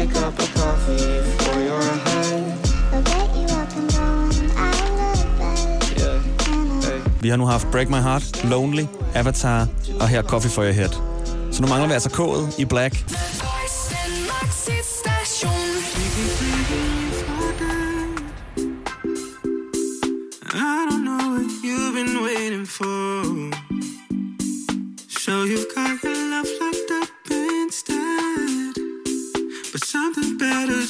[0.00, 2.54] a cup of coffee for your head.
[7.20, 9.66] Vi har nu haft Break My Heart, Lonely, Avatar
[10.00, 10.88] og her Coffee for Your Head.
[11.52, 13.04] Så nu mangler vi altså K'et i Black.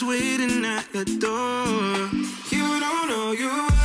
[0.09, 2.09] Waiting at your door.
[2.51, 3.78] You don't know your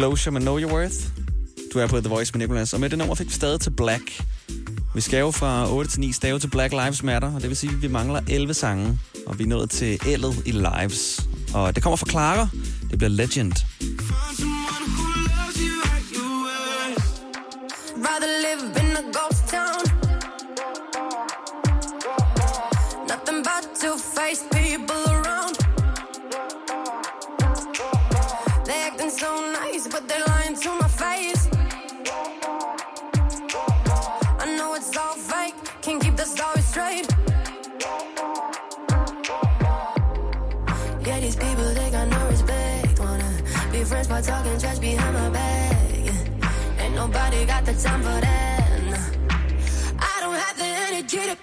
[0.00, 0.96] Disclosure med Know Your Worth.
[1.74, 3.70] Du er på The Voice med Nicolas, og med det nummer fik vi stadig til
[3.70, 4.22] Black.
[4.94, 7.56] Vi skal jo fra 8 til 9 stave til Black Lives Matter, og det vil
[7.56, 11.26] sige, at vi mangler 11 sange, og vi er nået til ældet i Lives.
[11.54, 12.48] Og det kommer fra Clara.
[12.90, 13.52] Det bliver Legend.
[41.20, 42.98] These people, they got no respect.
[42.98, 43.30] Wanna
[43.70, 45.90] be friends by talking trash behind my back.
[46.02, 46.82] Yeah.
[46.82, 48.82] Ain't nobody got the time for that.
[48.88, 49.98] nah.
[49.98, 51.36] I don't have the energy to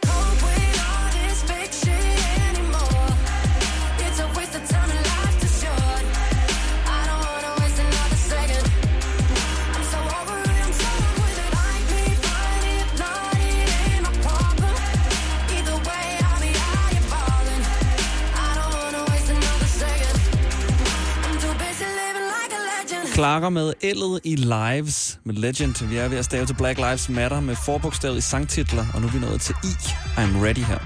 [23.17, 23.21] a.
[23.21, 25.87] Clara med ældet i Lives med Legend.
[25.87, 29.07] Vi er ved at stave til Black Lives Matter med forbogstavet i sangtitler, og nu
[29.07, 29.73] er vi nået til I.
[30.17, 30.79] I'm ready her.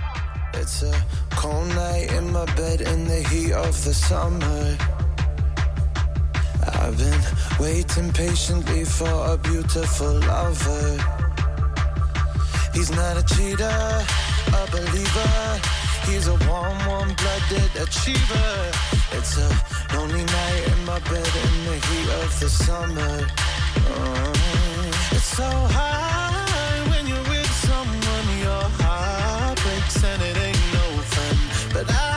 [0.53, 0.93] It's a
[1.35, 4.61] cold night in my bed in the heat of the summer.
[6.81, 7.21] I've been
[7.59, 10.85] waiting patiently for a beautiful lover.
[12.75, 13.79] He's not a cheater,
[14.59, 15.33] a believer.
[16.07, 18.51] He's a warm, warm-blooded achiever.
[19.17, 19.49] It's a
[19.93, 23.27] lonely night in my bed in the heat of the summer.
[23.93, 24.31] Oh,
[25.11, 28.27] it's so high when you're with someone.
[28.39, 31.35] Your heart breaks and it ain't no fun.
[31.73, 32.10] But I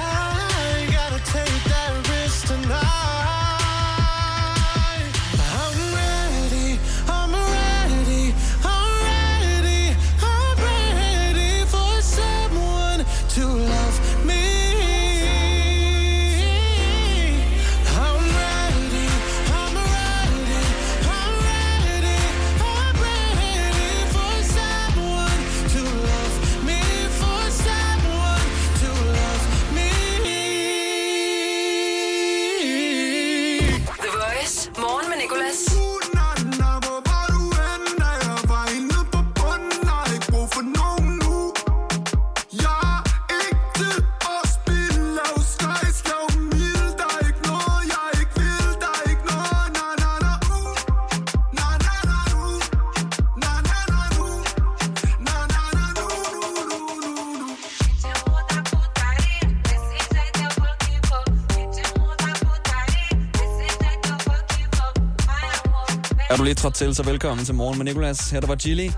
[66.44, 68.30] du lige trådt til, så velkommen til Morgen med Nicolas.
[68.30, 68.88] Her der var Gilly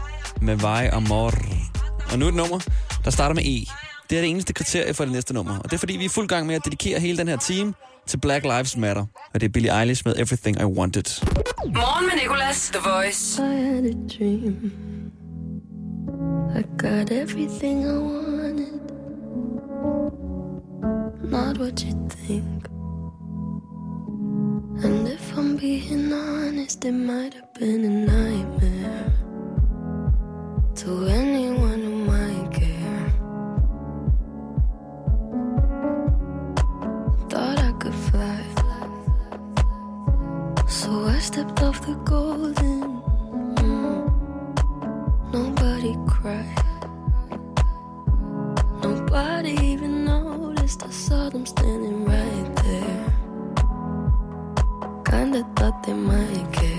[0.40, 1.32] med Vej Amor.
[2.12, 2.60] Og nu et nummer,
[3.04, 3.66] der starter med E.
[4.10, 5.58] Det er det eneste kriterie for det næste nummer.
[5.58, 7.74] Og det er fordi, vi er fuld gang med at dedikere hele den her team
[8.06, 9.06] til Black Lives Matter.
[9.34, 11.24] Og det er Billie Eilish med Everything I Wanted.
[11.66, 13.42] Morgen med Nicolas, The Voice.
[13.42, 14.72] I had a dream.
[16.58, 18.80] I got everything I wanted.
[21.30, 22.75] Not what you think.
[24.84, 29.12] And if I'm being honest, it might have been a nightmare
[30.76, 33.12] to anyone who might care.
[37.30, 38.42] Thought I could fly.
[40.68, 43.00] So I stepped off the golden.
[45.32, 46.62] Nobody cried.
[48.82, 49.65] Nobody
[55.36, 56.75] Kinda thought they might care.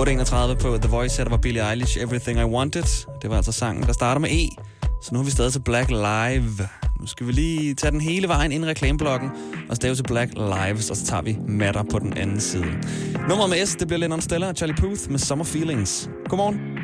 [0.00, 3.06] 8.31 på The Voice, her der var Billie Eilish, Everything I Wanted.
[3.22, 4.48] Det var altså sangen, der starter med E.
[5.02, 6.68] Så nu er vi stadig til Black Live.
[7.00, 9.30] Nu skal vi lige tage den hele vejen ind i reklameblokken
[9.70, 12.66] og stave til Black Lives, og så tager vi Matter på den anden side.
[13.28, 16.10] Nummer med S, det bliver Lennon Stella og Charlie Puth med Summer Feelings.
[16.28, 16.79] Godmorgen.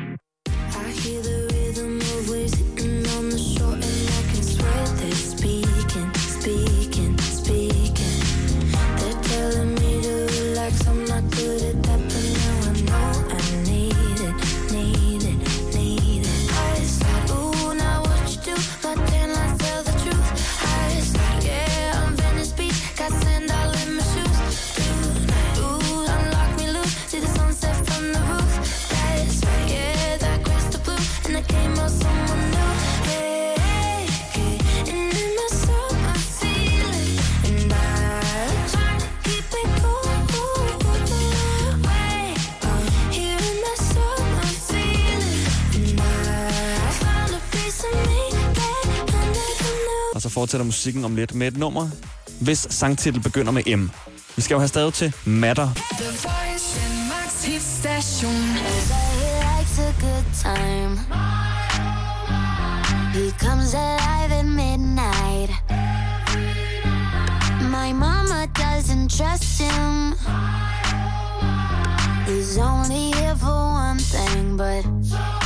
[50.47, 51.89] Fortsætter musikken om lidt med et nummer,
[52.41, 53.89] hvis sangtitel begynder med M.
[54.35, 55.67] Vi skal jo have stadig til Matter.
[63.13, 65.49] He comes alive at midnight.
[67.61, 70.13] My mama doesn't trust him.
[72.27, 75.36] He's only here for one thing, but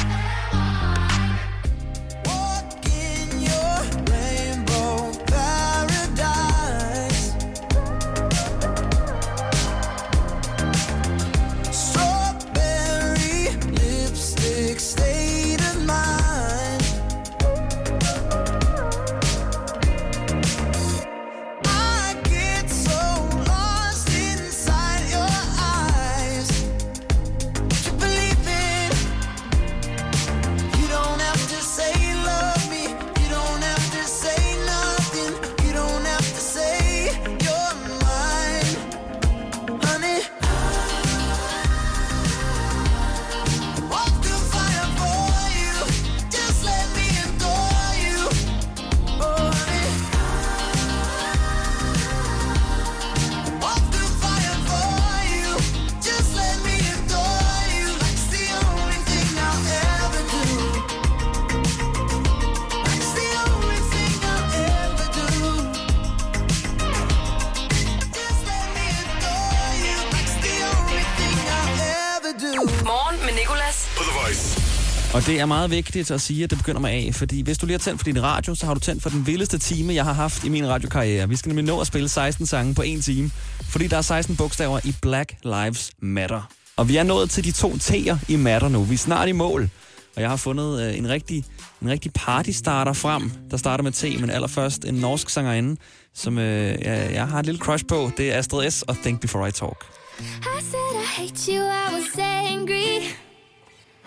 [75.31, 77.73] det er meget vigtigt at sige, at det begynder med A, fordi hvis du lige
[77.73, 80.13] har tændt for din radio, så har du tændt for den vildeste time, jeg har
[80.13, 81.29] haft i min radiokarriere.
[81.29, 83.31] Vi skal nemlig nå at spille 16 sange på en time,
[83.63, 86.41] fordi der er 16 bogstaver i Black Lives Matter.
[86.77, 88.83] Og vi er nået til de to T'er i Matter nu.
[88.83, 89.69] Vi er snart i mål.
[90.15, 91.45] Og jeg har fundet øh, en rigtig,
[91.81, 95.81] en rigtig partystarter frem, der starter med T, men allerførst en norsk sangerinde,
[96.13, 98.11] som øh, jeg, jeg har et lille crush på.
[98.17, 98.81] Det er Astrid S.
[98.81, 99.85] og Think Before I Talk.
[100.19, 103.30] I said I hate you, I was angry.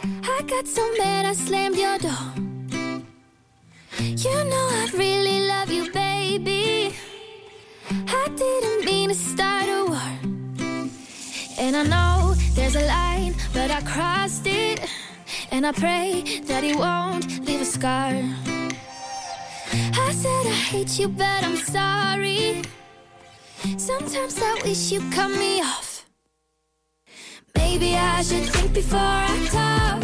[0.02, 2.32] I got so mad I slammed your door.
[3.98, 6.94] You know I really love you, baby.
[7.90, 10.14] I didn't mean to start a war.
[11.58, 14.80] And I know there's a line, but I crossed it.
[15.50, 18.12] And I pray that it won't leave a scar.
[19.72, 22.62] I said I hate you, but I'm sorry.
[23.76, 25.93] Sometimes I wish you cut me off.
[27.56, 30.02] Maybe I should think before I talk.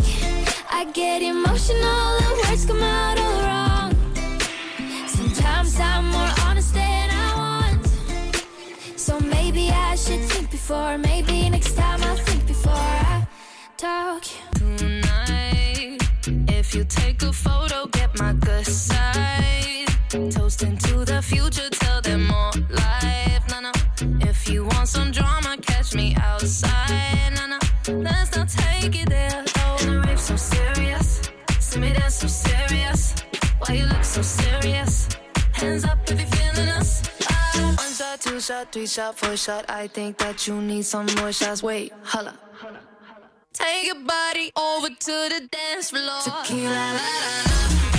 [0.70, 3.92] I get emotional, the words come out all wrong.
[5.06, 7.86] Sometimes I'm more honest than I want.
[8.96, 10.98] So maybe I should think before.
[10.98, 13.26] Maybe next time I'll think before I
[13.76, 14.22] talk.
[14.54, 15.98] tonight.
[16.48, 19.59] If you take a photo, get my good side.
[38.60, 39.64] Shot, three shot, four shot.
[39.68, 41.62] I think that you need some more shots.
[41.62, 42.34] Wait, holla.
[43.52, 46.20] Take your body over to the dance floor.
[46.22, 47.89] Tequila, la, la, la.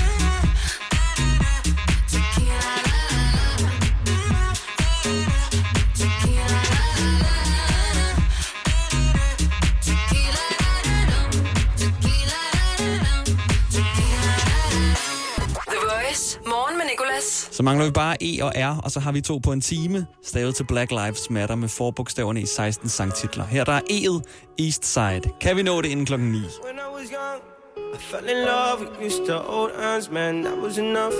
[17.61, 20.05] Så mangler vi bare E og R, og så har vi to på en time,
[20.23, 23.45] stavet til Black Lives Matter med forbogstaverne i 16 sangtitler.
[23.45, 24.21] Her der er E'et
[24.59, 25.21] East Side.
[25.41, 26.37] Kan vi nå det inden klokken 9?
[26.37, 28.79] I fell in love.
[28.99, 31.17] We used to hold hands, man, that was enough.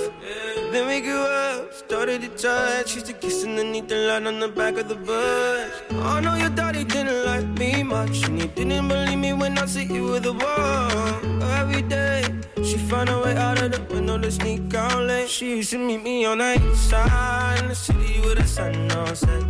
[0.74, 2.96] Then we grew up, started to touch.
[2.96, 5.72] Used to kiss underneath the light on the back of the bus.
[5.92, 9.66] I know your daddy didn't like me much, and he didn't believe me when I
[9.68, 11.42] said you were the one.
[11.60, 12.22] Every day,
[12.72, 15.28] she found a way out of the window to sneak out late.
[15.30, 18.90] She used to meet me on the east side in the city with the sun
[18.92, 19.44] on set.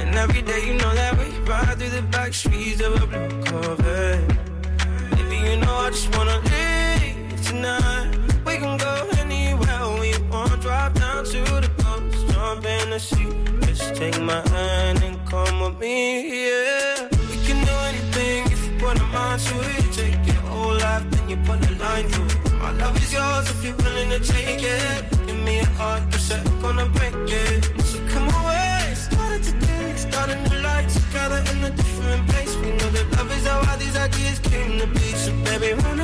[0.00, 3.28] And every day, you know that we ride through the back streets of a blue
[3.44, 4.26] Corvette.
[5.10, 8.10] Baby, you know I just wanna leave tonight.
[8.44, 10.60] We can go anywhere we want.
[10.62, 13.30] Drop down to the coast, jump in the sea.
[13.66, 17.08] Just take my hand and come with me, yeah.
[17.30, 19.83] We can do anything if you put a mind to it.
[21.34, 22.58] You put the line through.
[22.58, 25.26] My love is yours if you're willing to take it.
[25.26, 27.60] Give me a heart, cause I'm gonna break it.
[27.90, 32.52] So come away, started today, starting the light together in a different place.
[32.62, 35.06] We know that love is how all these ideas came to be.
[35.22, 36.00] So baby, run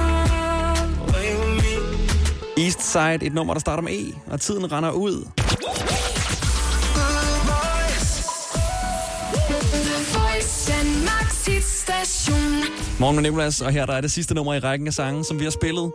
[1.04, 1.74] away with me.
[2.56, 5.16] East Side, et nummer, der starter med E, og tiden render ud.
[13.00, 15.38] Morgen med Nicolas, og her der er det sidste nummer i rækken af sange, som
[15.38, 15.92] vi har spillet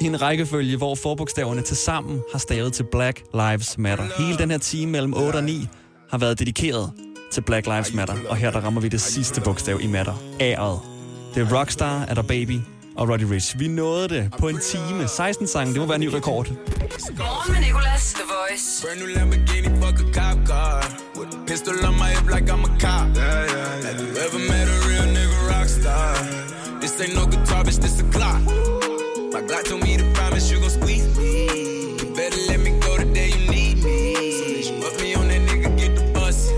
[0.00, 4.04] i en rækkefølge, hvor forbogstaverne til sammen har stavet til Black Lives Matter.
[4.18, 5.68] Hele den her time mellem 8 og 9
[6.10, 6.92] har været dedikeret
[7.32, 10.12] til Black Lives Matter, og her der rammer vi det sidste bogstav i matter.
[10.40, 10.80] A'et.
[11.34, 12.60] Det er Rockstar, er der Baby
[12.96, 13.58] og Roddy Rich.
[13.58, 15.08] Vi nåede det på en time.
[15.08, 16.48] 16 sange, det må være en ny rekord.
[16.48, 18.12] Morgen med Nicolas.
[18.12, 18.86] The Voice.
[18.86, 20.78] Brand new Lamborghini, fuck a cop car.
[21.18, 23.06] With a pistol on my hip like I'm a cop.
[23.16, 23.86] Yeah, yeah, yeah.
[23.86, 25.17] Have you ever met a real
[25.88, 26.80] star?
[26.80, 28.42] This ain't no guitar, bitch, this a clock.
[29.32, 31.96] My Glock told me to promise you gon' squeeze me.
[31.98, 34.62] You better let me go the day you need me.
[34.62, 36.50] So put me on that nigga, get the bus.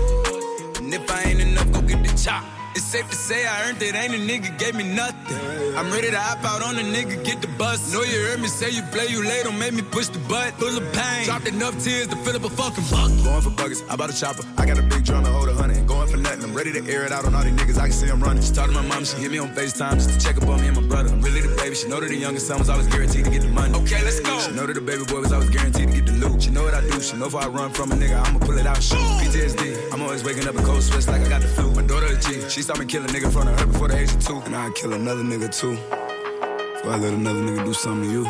[0.79, 2.43] And if I ain't enough, go get the chop.
[2.75, 5.37] It's safe to say I earned it, ain't a nigga gave me nothing.
[5.77, 7.93] I'm ready to hop out on a nigga, get the bus.
[7.93, 10.53] Know you heard me say you play, you late, don't make me push the butt.
[10.59, 13.23] Full of pain, dropped enough tears to fill up a fucking bucket.
[13.23, 14.43] Going for buggers, I bought a chopper.
[14.57, 15.85] I got a big drum to hold a hundred.
[15.87, 16.43] Going for nothing.
[16.43, 17.77] I'm ready to air it out on all these niggas.
[17.77, 18.43] I can see I'm running.
[18.43, 20.59] She talked to my mom, she hit me on FaceTime just to check up on
[20.59, 21.09] me and my brother.
[21.09, 21.75] I'm really the baby.
[21.75, 23.73] She know that the youngest son was always guaranteed to get the money.
[23.79, 24.37] Okay, let's go.
[24.39, 26.43] She know that the baby boy was always guaranteed to get the loot.
[26.43, 26.99] She know what I do.
[27.01, 28.83] She know if I run from a nigga, I'ma pull it out.
[28.83, 28.97] Shoot.
[28.97, 29.93] PTSD.
[29.93, 31.71] I'm always waking up in cold sweats like I got the flu.
[31.71, 32.49] My daughter a G.
[32.49, 34.39] She saw me kill a nigga in front of her before the age of two.
[34.41, 35.75] And I'd kill another nigga too.
[35.75, 38.25] Before I let another nigga do something to you.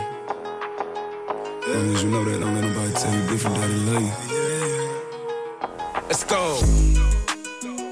[1.64, 4.04] As long as you know that, don't let nobody tell you different that they love
[4.04, 4.32] you.
[6.08, 7.21] Let's go.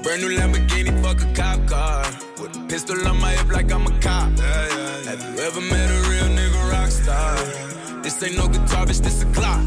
[0.02, 2.04] Brand new Lamborghini, fuck a cop car.
[2.40, 4.30] With a pistol on my hip like I'm a cop.
[5.08, 7.36] Have you ever met a real nigga rock star?
[8.02, 9.60] This ain't no guitar, bitch, this a clock.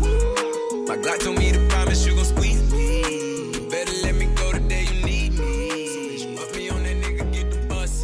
[0.88, 3.02] My Glock told me to promise you gon' squeeze me.
[3.70, 6.18] Better let me go the day you need me.
[6.18, 8.04] So bitch, me on that nigga, get the bus.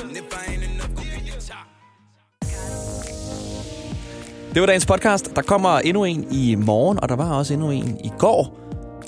[0.00, 1.66] And if I ain't enough, gon' get your chop.
[4.54, 5.36] Det var dagens podcast.
[5.36, 8.63] Der kommer endnu en i morgen, og der var også endnu en i går.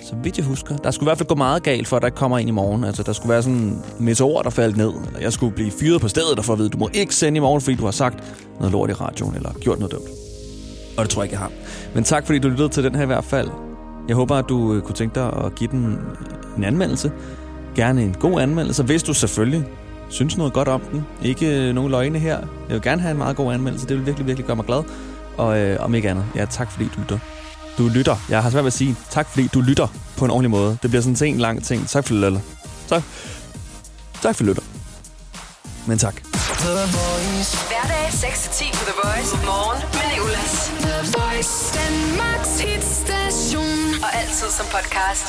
[0.07, 0.77] Så vidt jeg husker.
[0.77, 2.53] Der skulle i hvert fald gå meget galt, for at der ikke kommer ind i
[2.53, 2.85] morgen.
[2.85, 4.93] Altså, der skulle være sådan en meteor, der faldt ned.
[5.07, 7.37] Eller jeg skulle blive fyret på stedet, og for at vide, du må ikke sende
[7.37, 8.25] i morgen, fordi du har sagt
[8.59, 10.09] noget lort i radioen, eller gjort noget dumt.
[10.97, 11.51] Og det tror jeg ikke, jeg har.
[11.95, 13.49] Men tak, fordi du lyttede til den her i hvert fald.
[14.09, 17.13] Jeg håber, at du øh, kunne tænke dig at give den øh, en anmeldelse.
[17.75, 19.65] Gerne en god anmeldelse, hvis du selvfølgelig
[20.09, 21.07] synes noget godt om den.
[21.23, 22.39] Ikke øh, nogen løgne her.
[22.39, 23.87] Jeg vil gerne have en meget god anmeldelse.
[23.87, 24.83] Det vil virkelig, virkelig gøre mig glad.
[25.37, 27.19] Og øh, om ikke andet, ja, tak fordi du lytter.
[27.79, 28.17] Du lytter.
[28.29, 30.79] Jeg har svært ved at sige tak, fordi du lytter på en ordentlig måde.
[30.83, 31.89] Det bliver sådan en lang ting.
[31.89, 32.41] Tak for det, Lalla.
[32.89, 33.03] Tak.
[34.23, 34.63] Tak for lytter.
[35.87, 36.15] Men tak.
[37.71, 39.37] Hverdag 6-10 på The Voice.
[39.47, 40.73] Morgen med Nicolas.
[40.81, 44.03] The Voice, Danmarks hitstation.
[44.05, 45.27] Og altid som podcast.